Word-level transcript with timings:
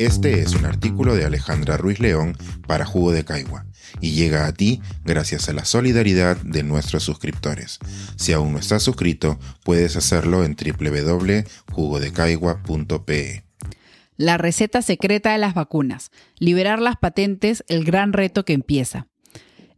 Este 0.00 0.40
es 0.40 0.54
un 0.54 0.64
artículo 0.64 1.14
de 1.14 1.26
Alejandra 1.26 1.76
Ruiz 1.76 2.00
León 2.00 2.34
para 2.66 2.86
Jugo 2.86 3.12
de 3.12 3.26
Caigua 3.26 3.66
y 4.00 4.12
llega 4.12 4.46
a 4.46 4.54
ti 4.54 4.80
gracias 5.04 5.50
a 5.50 5.52
la 5.52 5.66
solidaridad 5.66 6.38
de 6.38 6.62
nuestros 6.62 7.02
suscriptores. 7.02 7.78
Si 8.16 8.32
aún 8.32 8.52
no 8.52 8.58
estás 8.58 8.82
suscrito, 8.82 9.38
puedes 9.62 9.96
hacerlo 9.96 10.42
en 10.42 10.56
www.jugodecaigua.pe. 10.56 13.44
La 14.16 14.38
receta 14.38 14.80
secreta 14.80 15.32
de 15.32 15.38
las 15.38 15.52
vacunas. 15.52 16.10
Liberar 16.38 16.80
las 16.80 16.96
patentes, 16.96 17.62
el 17.68 17.84
gran 17.84 18.14
reto 18.14 18.46
que 18.46 18.54
empieza. 18.54 19.06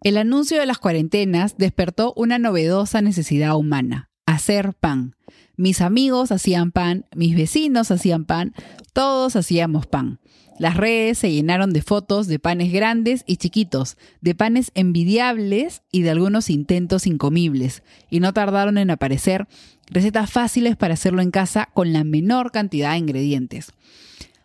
El 0.05 0.17
anuncio 0.17 0.61
de 0.61 0.67
las 0.67 0.79
cuarentenas 0.79 1.57
despertó 1.59 2.13
una 2.15 2.39
novedosa 2.39 3.03
necesidad 3.03 3.57
humana, 3.57 4.09
hacer 4.25 4.75
pan. 4.75 5.17
Mis 5.57 5.81
amigos 5.81 6.33
hacían 6.33 6.73
pan, 6.73 7.07
mis 7.15 7.37
vecinos 7.37 7.91
hacían 7.91 8.25
pan, 8.25 8.55
todos 8.93 9.37
hacíamos 9.37 9.87
pan. 9.87 10.19
Las 10.59 10.77
redes 10.77 11.19
se 11.19 11.33
llenaron 11.33 11.73
de 11.73 11.83
fotos 11.83 12.27
de 12.27 12.39
panes 12.39 12.73
grandes 12.73 13.25
y 13.27 13.37
chiquitos, 13.37 13.97
de 14.21 14.35
panes 14.35 14.71
envidiables 14.75 15.83
y 15.91 16.03
de 16.03 16.11
algunos 16.11 16.51
intentos 16.51 17.07
incomibles, 17.07 17.83
y 18.11 18.21
no 18.21 18.33
tardaron 18.33 18.79
en 18.79 18.91
aparecer 18.91 19.49
recetas 19.91 20.31
fáciles 20.31 20.77
para 20.77 20.95
hacerlo 20.95 21.23
en 21.23 21.31
casa 21.31 21.69
con 21.75 21.93
la 21.93 22.05
menor 22.05 22.53
cantidad 22.53 22.93
de 22.93 22.99
ingredientes. 22.99 23.73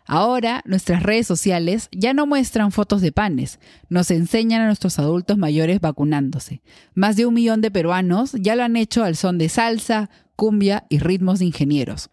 Ahora 0.10 0.64
nuestras 0.66 1.04
redes 1.04 1.28
sociales 1.28 1.90
ya 1.92 2.14
no 2.14 2.26
muestran 2.26 2.72
fotos 2.72 3.02
de 3.02 3.12
panes, 3.12 3.60
nos 3.90 4.10
enseñan 4.10 4.62
a 4.62 4.68
nuestros 4.68 5.00
adultos 5.00 5.38
mayores 5.38 5.82
vacunándose. 5.82 6.62
Más 6.96 7.18
de 7.18 7.26
un 7.26 7.34
millón 7.34 7.60
de 7.60 7.72
peruanos 7.72 8.32
ya 8.40 8.56
lo 8.56 8.64
han 8.64 8.78
hecho 8.78 9.04
al 9.04 9.18
son 9.18 9.38
de 9.38 9.50
salsa, 9.50 10.10
cumbia 10.38 10.86
y 10.88 11.00
ritmos 11.00 11.40
de 11.40 11.46
ingenieros. 11.46 12.10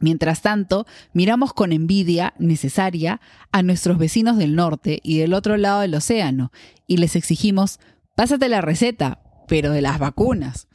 Mientras 0.00 0.42
tanto, 0.42 0.86
miramos 1.12 1.52
con 1.52 1.72
envidia 1.72 2.34
necesaria 2.38 3.20
a 3.52 3.62
nuestros 3.62 3.98
vecinos 3.98 4.36
del 4.36 4.54
norte 4.54 5.00
y 5.02 5.18
del 5.18 5.34
otro 5.34 5.56
lado 5.56 5.80
del 5.80 5.94
océano 5.94 6.52
y 6.86 6.98
les 6.98 7.16
exigimos, 7.16 7.80
pásate 8.14 8.48
la 8.48 8.60
receta, 8.60 9.20
pero 9.48 9.72
de 9.72 9.82
las 9.82 9.98
vacunas. 9.98 10.68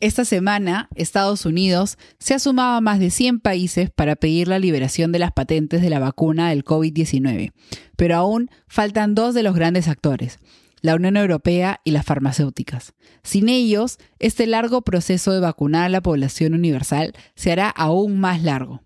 Esta 0.00 0.24
semana, 0.24 0.88
Estados 0.96 1.46
Unidos 1.46 1.96
se 2.18 2.34
ha 2.34 2.38
sumado 2.38 2.76
a 2.76 2.80
más 2.80 2.98
de 2.98 3.10
100 3.10 3.40
países 3.40 3.90
para 3.90 4.16
pedir 4.16 4.48
la 4.48 4.58
liberación 4.58 5.12
de 5.12 5.18
las 5.18 5.32
patentes 5.32 5.80
de 5.80 5.88
la 5.88 5.98
vacuna 5.98 6.50
del 6.50 6.64
COVID-19, 6.64 7.52
pero 7.96 8.16
aún 8.16 8.50
faltan 8.66 9.14
dos 9.14 9.34
de 9.34 9.42
los 9.42 9.54
grandes 9.54 9.88
actores, 9.88 10.40
la 10.84 10.96
Unión 10.96 11.16
Europea 11.16 11.80
y 11.82 11.92
las 11.92 12.04
farmacéuticas. 12.04 12.92
Sin 13.22 13.48
ellos, 13.48 13.96
este 14.18 14.46
largo 14.46 14.82
proceso 14.82 15.32
de 15.32 15.40
vacunar 15.40 15.84
a 15.84 15.88
la 15.88 16.02
población 16.02 16.52
universal 16.52 17.14
se 17.34 17.52
hará 17.52 17.70
aún 17.70 18.20
más 18.20 18.42
largo. 18.42 18.82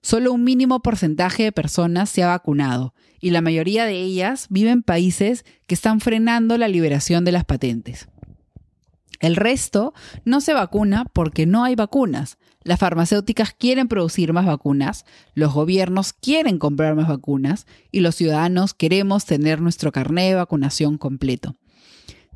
Solo 0.00 0.32
un 0.32 0.44
mínimo 0.44 0.80
porcentaje 0.80 1.42
de 1.42 1.50
personas 1.50 2.08
se 2.08 2.22
ha 2.22 2.28
vacunado 2.28 2.94
y 3.20 3.30
la 3.30 3.40
mayoría 3.40 3.84
de 3.84 3.94
ellas 3.94 4.46
viven 4.48 4.74
en 4.74 4.82
países 4.84 5.44
que 5.66 5.74
están 5.74 5.98
frenando 5.98 6.56
la 6.56 6.68
liberación 6.68 7.24
de 7.24 7.32
las 7.32 7.44
patentes. 7.44 8.06
El 9.24 9.36
resto 9.36 9.94
no 10.26 10.42
se 10.42 10.52
vacuna 10.52 11.06
porque 11.10 11.46
no 11.46 11.64
hay 11.64 11.76
vacunas. 11.76 12.36
Las 12.62 12.78
farmacéuticas 12.78 13.54
quieren 13.54 13.88
producir 13.88 14.34
más 14.34 14.44
vacunas, 14.44 15.06
los 15.32 15.54
gobiernos 15.54 16.12
quieren 16.12 16.58
comprar 16.58 16.94
más 16.94 17.08
vacunas 17.08 17.66
y 17.90 18.00
los 18.00 18.16
ciudadanos 18.16 18.74
queremos 18.74 19.24
tener 19.24 19.62
nuestro 19.62 19.92
carnet 19.92 20.28
de 20.28 20.34
vacunación 20.34 20.98
completo. 20.98 21.56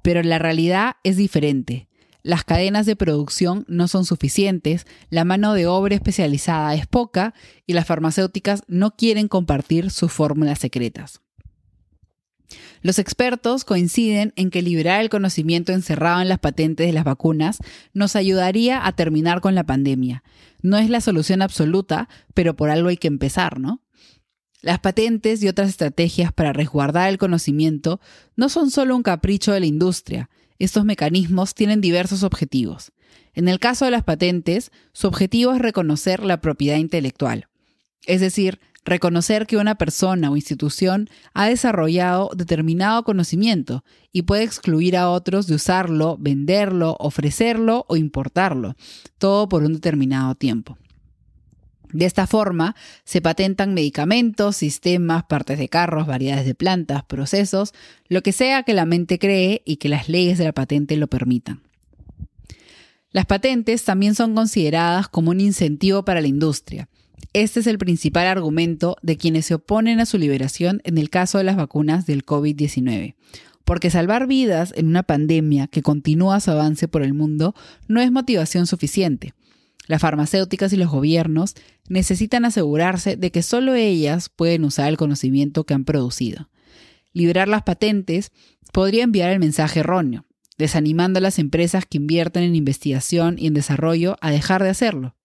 Pero 0.00 0.22
la 0.22 0.38
realidad 0.38 0.96
es 1.04 1.18
diferente. 1.18 1.88
Las 2.22 2.44
cadenas 2.44 2.86
de 2.86 2.96
producción 2.96 3.66
no 3.68 3.86
son 3.86 4.06
suficientes, 4.06 4.86
la 5.10 5.26
mano 5.26 5.52
de 5.52 5.66
obra 5.66 5.94
especializada 5.94 6.74
es 6.74 6.86
poca 6.86 7.34
y 7.66 7.74
las 7.74 7.84
farmacéuticas 7.84 8.62
no 8.66 8.96
quieren 8.96 9.28
compartir 9.28 9.90
sus 9.90 10.10
fórmulas 10.10 10.58
secretas. 10.58 11.20
Los 12.82 12.98
expertos 12.98 13.64
coinciden 13.64 14.32
en 14.36 14.50
que 14.50 14.62
liberar 14.62 15.00
el 15.00 15.10
conocimiento 15.10 15.72
encerrado 15.72 16.20
en 16.20 16.28
las 16.28 16.38
patentes 16.38 16.86
de 16.86 16.92
las 16.92 17.04
vacunas 17.04 17.58
nos 17.92 18.16
ayudaría 18.16 18.86
a 18.86 18.92
terminar 18.92 19.40
con 19.40 19.54
la 19.54 19.64
pandemia. 19.64 20.22
No 20.62 20.78
es 20.78 20.90
la 20.90 21.00
solución 21.00 21.42
absoluta, 21.42 22.08
pero 22.34 22.56
por 22.56 22.70
algo 22.70 22.88
hay 22.88 22.96
que 22.96 23.08
empezar, 23.08 23.60
¿no? 23.60 23.82
Las 24.60 24.80
patentes 24.80 25.42
y 25.42 25.48
otras 25.48 25.68
estrategias 25.68 26.32
para 26.32 26.52
resguardar 26.52 27.08
el 27.08 27.18
conocimiento 27.18 28.00
no 28.34 28.48
son 28.48 28.70
solo 28.70 28.96
un 28.96 29.02
capricho 29.02 29.52
de 29.52 29.60
la 29.60 29.66
industria. 29.66 30.30
Estos 30.58 30.84
mecanismos 30.84 31.54
tienen 31.54 31.80
diversos 31.80 32.24
objetivos. 32.24 32.90
En 33.34 33.46
el 33.46 33.60
caso 33.60 33.84
de 33.84 33.92
las 33.92 34.02
patentes, 34.02 34.72
su 34.92 35.06
objetivo 35.06 35.52
es 35.52 35.60
reconocer 35.60 36.24
la 36.24 36.40
propiedad 36.40 36.76
intelectual, 36.76 37.46
es 38.04 38.20
decir, 38.20 38.58
reconocer 38.88 39.46
que 39.46 39.56
una 39.56 39.76
persona 39.76 40.30
o 40.30 40.36
institución 40.36 41.08
ha 41.34 41.48
desarrollado 41.48 42.30
determinado 42.36 43.04
conocimiento 43.04 43.84
y 44.12 44.22
puede 44.22 44.44
excluir 44.44 44.96
a 44.96 45.10
otros 45.10 45.46
de 45.46 45.54
usarlo, 45.54 46.16
venderlo, 46.18 46.96
ofrecerlo 46.98 47.84
o 47.88 47.96
importarlo, 47.96 48.76
todo 49.18 49.48
por 49.48 49.62
un 49.62 49.74
determinado 49.74 50.34
tiempo. 50.34 50.78
De 51.92 52.04
esta 52.04 52.26
forma, 52.26 52.76
se 53.04 53.22
patentan 53.22 53.72
medicamentos, 53.72 54.56
sistemas, 54.56 55.24
partes 55.24 55.58
de 55.58 55.68
carros, 55.68 56.06
variedades 56.06 56.44
de 56.44 56.54
plantas, 56.54 57.02
procesos, 57.04 57.72
lo 58.08 58.22
que 58.22 58.32
sea 58.32 58.62
que 58.62 58.74
la 58.74 58.84
mente 58.84 59.18
cree 59.18 59.62
y 59.64 59.76
que 59.76 59.88
las 59.88 60.08
leyes 60.08 60.36
de 60.36 60.44
la 60.44 60.52
patente 60.52 60.96
lo 60.96 61.06
permitan. 61.06 61.62
Las 63.10 63.24
patentes 63.24 63.84
también 63.84 64.14
son 64.14 64.34
consideradas 64.34 65.08
como 65.08 65.30
un 65.30 65.40
incentivo 65.40 66.04
para 66.04 66.20
la 66.20 66.28
industria, 66.28 66.88
este 67.32 67.60
es 67.60 67.66
el 67.66 67.78
principal 67.78 68.26
argumento 68.26 68.96
de 69.02 69.16
quienes 69.16 69.46
se 69.46 69.54
oponen 69.54 70.00
a 70.00 70.06
su 70.06 70.18
liberación 70.18 70.80
en 70.84 70.98
el 70.98 71.10
caso 71.10 71.38
de 71.38 71.44
las 71.44 71.56
vacunas 71.56 72.06
del 72.06 72.24
COVID-19. 72.24 73.14
Porque 73.64 73.90
salvar 73.90 74.26
vidas 74.26 74.72
en 74.76 74.86
una 74.86 75.02
pandemia 75.02 75.66
que 75.66 75.82
continúa 75.82 76.40
su 76.40 76.50
avance 76.50 76.88
por 76.88 77.02
el 77.02 77.12
mundo 77.12 77.54
no 77.86 78.00
es 78.00 78.10
motivación 78.10 78.66
suficiente. 78.66 79.34
Las 79.86 80.02
farmacéuticas 80.02 80.72
y 80.72 80.76
los 80.76 80.90
gobiernos 80.90 81.54
necesitan 81.88 82.44
asegurarse 82.44 83.16
de 83.16 83.30
que 83.30 83.42
solo 83.42 83.74
ellas 83.74 84.30
pueden 84.30 84.64
usar 84.64 84.88
el 84.88 84.96
conocimiento 84.96 85.64
que 85.64 85.74
han 85.74 85.84
producido. 85.84 86.48
Liberar 87.12 87.48
las 87.48 87.62
patentes 87.62 88.32
podría 88.72 89.04
enviar 89.04 89.30
el 89.30 89.38
mensaje 89.38 89.80
erróneo, 89.80 90.24
desanimando 90.56 91.18
a 91.18 91.22
las 91.22 91.38
empresas 91.38 91.84
que 91.86 91.98
invierten 91.98 92.42
en 92.42 92.54
investigación 92.54 93.36
y 93.38 93.46
en 93.46 93.54
desarrollo 93.54 94.16
a 94.20 94.30
dejar 94.30 94.62
de 94.62 94.70
hacerlo. 94.70 95.17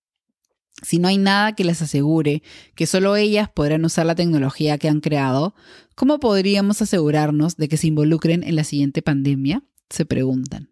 Si 0.83 0.99
no 0.99 1.07
hay 1.07 1.17
nada 1.17 1.53
que 1.53 1.63
les 1.63 1.81
asegure 1.81 2.43
que 2.75 2.85
solo 2.85 3.15
ellas 3.15 3.49
podrán 3.49 3.85
usar 3.85 4.05
la 4.05 4.15
tecnología 4.15 4.77
que 4.77 4.89
han 4.89 4.99
creado, 4.99 5.55
¿cómo 5.95 6.19
podríamos 6.19 6.81
asegurarnos 6.81 7.57
de 7.57 7.69
que 7.69 7.77
se 7.77 7.87
involucren 7.87 8.43
en 8.43 8.55
la 8.55 8.63
siguiente 8.63 9.01
pandemia? 9.01 9.63
Se 9.89 10.05
preguntan. 10.05 10.69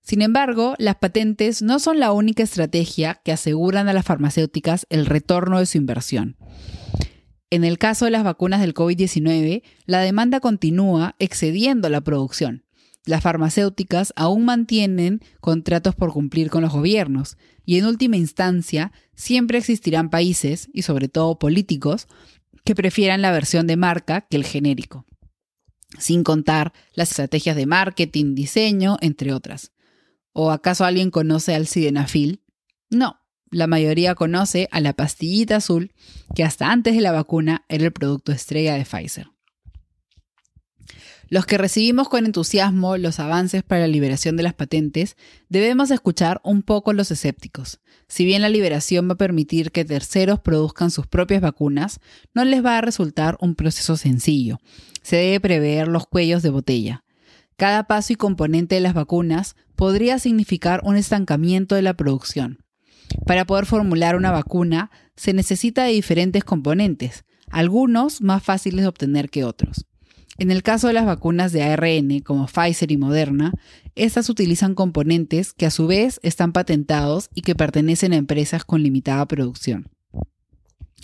Sin 0.00 0.22
embargo, 0.22 0.74
las 0.78 0.96
patentes 0.96 1.62
no 1.62 1.78
son 1.78 2.00
la 2.00 2.12
única 2.12 2.42
estrategia 2.42 3.20
que 3.24 3.30
aseguran 3.30 3.88
a 3.88 3.92
las 3.92 4.04
farmacéuticas 4.04 4.86
el 4.90 5.06
retorno 5.06 5.60
de 5.60 5.66
su 5.66 5.78
inversión. 5.78 6.36
En 7.50 7.64
el 7.64 7.78
caso 7.78 8.06
de 8.06 8.10
las 8.10 8.24
vacunas 8.24 8.60
del 8.62 8.74
COVID-19, 8.74 9.62
la 9.84 10.00
demanda 10.00 10.40
continúa 10.40 11.14
excediendo 11.18 11.88
la 11.88 12.00
producción 12.00 12.64
las 13.04 13.22
farmacéuticas 13.22 14.12
aún 14.16 14.44
mantienen 14.44 15.20
contratos 15.40 15.94
por 15.94 16.12
cumplir 16.12 16.50
con 16.50 16.62
los 16.62 16.72
gobiernos 16.72 17.36
y 17.64 17.78
en 17.78 17.86
última 17.86 18.16
instancia 18.16 18.92
siempre 19.14 19.58
existirán 19.58 20.10
países, 20.10 20.68
y 20.72 20.82
sobre 20.82 21.08
todo 21.08 21.38
políticos, 21.38 22.08
que 22.64 22.74
prefieran 22.74 23.22
la 23.22 23.32
versión 23.32 23.66
de 23.66 23.76
marca 23.76 24.22
que 24.22 24.36
el 24.36 24.44
genérico, 24.44 25.04
sin 25.98 26.22
contar 26.22 26.72
las 26.94 27.10
estrategias 27.10 27.56
de 27.56 27.66
marketing, 27.66 28.34
diseño, 28.34 28.96
entre 29.00 29.32
otras. 29.32 29.72
¿O 30.32 30.50
acaso 30.50 30.84
alguien 30.84 31.10
conoce 31.10 31.54
al 31.54 31.66
sildenafil? 31.66 32.42
No, 32.88 33.20
la 33.50 33.66
mayoría 33.66 34.14
conoce 34.14 34.68
a 34.70 34.80
la 34.80 34.94
pastillita 34.94 35.56
azul 35.56 35.92
que 36.34 36.44
hasta 36.44 36.70
antes 36.70 36.94
de 36.94 37.00
la 37.00 37.12
vacuna 37.12 37.64
era 37.68 37.84
el 37.84 37.92
producto 37.92 38.32
estrella 38.32 38.74
de 38.74 38.84
Pfizer. 38.84 39.31
Los 41.32 41.46
que 41.46 41.56
recibimos 41.56 42.10
con 42.10 42.26
entusiasmo 42.26 42.98
los 42.98 43.18
avances 43.18 43.62
para 43.62 43.80
la 43.80 43.86
liberación 43.86 44.36
de 44.36 44.42
las 44.42 44.52
patentes, 44.52 45.16
debemos 45.48 45.90
escuchar 45.90 46.42
un 46.44 46.62
poco 46.62 46.92
los 46.92 47.10
escépticos. 47.10 47.80
Si 48.06 48.26
bien 48.26 48.42
la 48.42 48.50
liberación 48.50 49.08
va 49.08 49.14
a 49.14 49.16
permitir 49.16 49.72
que 49.72 49.86
terceros 49.86 50.40
produzcan 50.40 50.90
sus 50.90 51.06
propias 51.06 51.40
vacunas, 51.40 52.00
no 52.34 52.44
les 52.44 52.62
va 52.62 52.76
a 52.76 52.82
resultar 52.82 53.38
un 53.40 53.54
proceso 53.54 53.96
sencillo. 53.96 54.60
Se 55.00 55.16
debe 55.16 55.40
prever 55.40 55.88
los 55.88 56.06
cuellos 56.06 56.42
de 56.42 56.50
botella. 56.50 57.02
Cada 57.56 57.84
paso 57.84 58.12
y 58.12 58.16
componente 58.16 58.74
de 58.74 58.82
las 58.82 58.92
vacunas 58.92 59.56
podría 59.74 60.18
significar 60.18 60.82
un 60.84 60.96
estancamiento 60.96 61.76
de 61.76 61.80
la 61.80 61.94
producción. 61.94 62.58
Para 63.24 63.46
poder 63.46 63.64
formular 63.64 64.16
una 64.16 64.32
vacuna 64.32 64.90
se 65.16 65.32
necesita 65.32 65.84
de 65.84 65.92
diferentes 65.92 66.44
componentes, 66.44 67.24
algunos 67.48 68.20
más 68.20 68.42
fáciles 68.42 68.82
de 68.82 68.88
obtener 68.88 69.30
que 69.30 69.44
otros. 69.44 69.86
En 70.38 70.50
el 70.50 70.62
caso 70.62 70.86
de 70.86 70.94
las 70.94 71.06
vacunas 71.06 71.52
de 71.52 71.62
ARN, 71.62 72.20
como 72.20 72.46
Pfizer 72.46 72.90
y 72.90 72.96
Moderna, 72.96 73.52
estas 73.94 74.30
utilizan 74.30 74.74
componentes 74.74 75.52
que 75.52 75.66
a 75.66 75.70
su 75.70 75.86
vez 75.86 76.20
están 76.22 76.52
patentados 76.52 77.28
y 77.34 77.42
que 77.42 77.54
pertenecen 77.54 78.12
a 78.12 78.16
empresas 78.16 78.64
con 78.64 78.82
limitada 78.82 79.26
producción. 79.26 79.90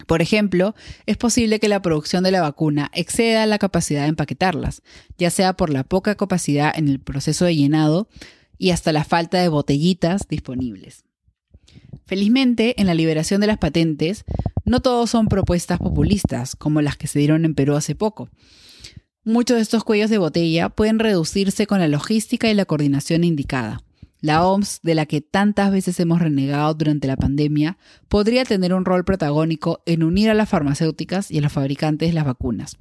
Por 0.07 0.23
ejemplo, 0.23 0.75
es 1.07 1.17
posible 1.17 1.59
que 1.59 1.69
la 1.69 1.83
producción 1.83 2.23
de 2.25 2.31
la 2.31 2.41
vacuna 2.41 2.91
exceda 2.95 3.45
la 3.47 3.59
capacidad 3.59 4.03
de 4.03 4.09
empaquetarlas, 4.09 4.83
ya 5.19 5.31
sea 5.31 5.55
por 5.55 5.71
la 5.71 5.85
poca 5.85 6.15
capacidad 6.15 6.73
en 6.77 6.89
el 6.89 7.01
proceso 7.01 7.45
de 7.45 7.57
llenado 7.57 8.09
y 8.59 8.71
hasta 8.71 8.93
la 8.93 9.05
falta 9.05 9.41
de 9.41 9.49
botellitas 9.49 10.29
disponibles. 10.29 11.05
Felizmente, 12.07 12.81
en 12.81 12.87
la 12.87 12.95
liberación 12.95 13.41
de 13.41 13.49
las 13.49 13.59
patentes, 13.59 14.25
no 14.65 14.81
todos 14.81 15.11
son 15.11 15.29
propuestas 15.29 15.79
populistas, 15.79 16.57
como 16.57 16.81
las 16.81 16.97
que 16.97 17.07
se 17.07 17.19
dieron 17.19 17.45
en 17.45 17.55
Perú 17.55 17.75
hace 17.75 17.95
poco. 17.95 18.31
Muchos 19.29 19.57
de 19.57 19.63
estos 19.63 19.85
cuellos 19.85 20.09
de 20.09 20.17
botella 20.17 20.71
pueden 20.71 20.99
reducirse 20.99 21.67
con 21.67 21.81
la 21.81 21.87
logística 21.87 22.49
y 22.49 22.55
la 22.55 22.65
coordinación 22.65 23.25
indicada. 23.25 23.83
La 24.23 24.43
OMS, 24.47 24.81
de 24.83 24.95
la 24.95 25.05
que 25.05 25.21
tantas 25.21 25.71
veces 25.71 26.01
hemos 26.01 26.21
renegado 26.21 26.73
durante 26.73 27.09
la 27.09 27.19
pandemia, 27.19 27.77
podría 28.09 28.47
tener 28.47 28.73
un 28.73 28.87
rol 28.87 29.05
protagónico 29.05 29.83
en 29.85 30.03
unir 30.03 30.31
a 30.31 30.35
las 30.35 30.49
farmacéuticas 30.49 31.31
y 31.31 31.37
a 31.37 31.41
los 31.43 31.53
fabricantes 31.53 32.09
de 32.09 32.15
las 32.15 32.25
vacunas. 32.25 32.79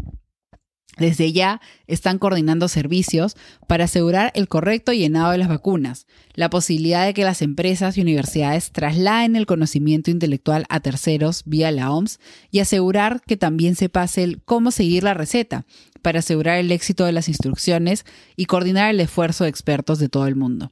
Desde 0.97 1.31
ya 1.31 1.61
están 1.85 2.17
coordinando 2.17 2.67
servicios 2.67 3.35
para 3.67 3.85
asegurar 3.85 4.31
el 4.35 4.47
correcto 4.47 4.93
llenado 4.93 5.31
de 5.31 5.37
las 5.37 5.47
vacunas, 5.47 6.07
la 6.33 6.49
posibilidad 6.49 7.05
de 7.05 7.13
que 7.13 7.23
las 7.23 7.41
empresas 7.41 7.97
y 7.97 8.01
universidades 8.01 8.71
trasladen 8.71 9.35
el 9.35 9.45
conocimiento 9.45 10.09
intelectual 10.09 10.65
a 10.69 10.79
terceros 10.79 11.43
vía 11.45 11.71
la 11.71 11.91
OMS 11.91 12.19
y 12.51 12.59
asegurar 12.59 13.21
que 13.21 13.37
también 13.37 13.75
se 13.75 13.89
pase 13.89 14.23
el 14.23 14.41
cómo 14.43 14.71
seguir 14.71 15.03
la 15.03 15.13
receta 15.13 15.65
para 16.01 16.19
asegurar 16.19 16.57
el 16.57 16.71
éxito 16.71 17.05
de 17.05 17.11
las 17.11 17.27
instrucciones 17.27 18.05
y 18.35 18.45
coordinar 18.45 18.89
el 18.89 18.99
esfuerzo 18.99 19.43
de 19.43 19.49
expertos 19.49 19.99
de 19.99 20.09
todo 20.09 20.27
el 20.27 20.35
mundo. 20.35 20.71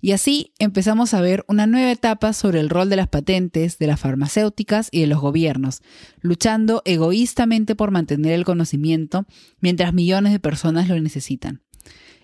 Y 0.00 0.12
así 0.12 0.52
empezamos 0.58 1.14
a 1.14 1.20
ver 1.20 1.44
una 1.48 1.66
nueva 1.66 1.90
etapa 1.90 2.32
sobre 2.32 2.60
el 2.60 2.68
rol 2.68 2.90
de 2.90 2.96
las 2.96 3.08
patentes, 3.08 3.78
de 3.78 3.86
las 3.86 4.00
farmacéuticas 4.00 4.88
y 4.90 5.00
de 5.00 5.06
los 5.06 5.20
gobiernos, 5.20 5.82
luchando 6.20 6.82
egoístamente 6.84 7.74
por 7.74 7.90
mantener 7.90 8.32
el 8.32 8.44
conocimiento 8.44 9.26
mientras 9.60 9.94
millones 9.94 10.32
de 10.32 10.40
personas 10.40 10.88
lo 10.88 11.00
necesitan. 11.00 11.62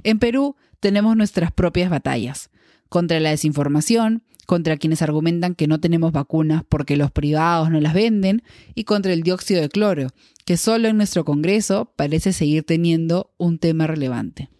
En 0.02 0.19
Perú 0.19 0.56
tenemos 0.80 1.16
nuestras 1.16 1.52
propias 1.52 1.90
batallas, 1.90 2.50
contra 2.88 3.20
la 3.20 3.30
desinformación, 3.30 4.22
contra 4.46 4.76
quienes 4.76 5.00
argumentan 5.00 5.54
que 5.54 5.66
no 5.66 5.80
tenemos 5.80 6.12
vacunas 6.12 6.64
porque 6.68 6.96
los 6.96 7.10
privados 7.10 7.70
no 7.70 7.80
las 7.80 7.94
venden, 7.94 8.42
y 8.75 8.84
contra 8.84 9.12
el 9.12 9.22
dióxido 9.22 9.62
de 9.62 9.68
cloro, 9.68 10.08
que 10.44 10.56
solo 10.56 10.88
en 10.88 10.96
nuestro 10.96 11.25
Congreso 11.25 11.92
parece 11.96 12.32
seguir 12.32 12.64
teniendo 12.64 13.32
un 13.38 13.58
tema 13.58 13.86
relevante. 13.86 14.50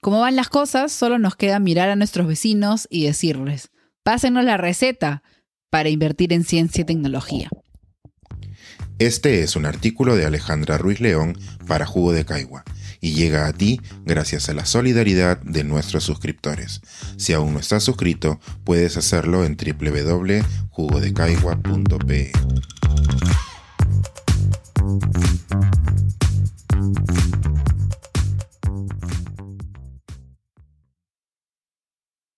Como 0.00 0.20
van 0.20 0.36
las 0.36 0.48
cosas, 0.48 0.92
solo 0.92 1.18
nos 1.18 1.34
queda 1.34 1.58
mirar 1.58 1.88
a 1.88 1.96
nuestros 1.96 2.28
vecinos 2.28 2.86
y 2.88 3.04
decirles, 3.04 3.70
pásenos 4.04 4.44
la 4.44 4.56
receta 4.56 5.24
para 5.70 5.88
invertir 5.88 6.32
en 6.32 6.44
ciencia 6.44 6.82
y 6.82 6.84
tecnología. 6.84 7.50
Este 9.00 9.42
es 9.42 9.56
un 9.56 9.66
artículo 9.66 10.14
de 10.16 10.26
Alejandra 10.26 10.78
Ruiz 10.78 11.00
León 11.00 11.36
para 11.66 11.86
Jugo 11.86 12.12
de 12.12 12.24
Caigua 12.24 12.64
y 13.00 13.12
llega 13.12 13.46
a 13.46 13.52
ti 13.52 13.80
gracias 14.04 14.48
a 14.48 14.54
la 14.54 14.66
solidaridad 14.66 15.40
de 15.42 15.62
nuestros 15.64 16.04
suscriptores. 16.04 16.80
Si 17.16 17.32
aún 17.32 17.54
no 17.54 17.60
estás 17.60 17.84
suscrito, 17.84 18.40
puedes 18.64 18.96
hacerlo 18.96 19.44
en 19.44 19.56
www.jugodecaigua.pe. 19.56 22.32